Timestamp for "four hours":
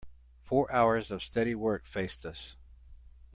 0.41-1.11